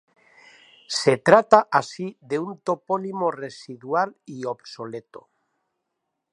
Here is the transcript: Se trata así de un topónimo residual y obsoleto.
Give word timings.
Se 0.99 1.17
trata 1.17 1.67
así 1.69 2.17
de 2.21 2.39
un 2.39 2.57
topónimo 2.59 3.29
residual 3.29 4.17
y 4.25 4.45
obsoleto. 4.45 5.29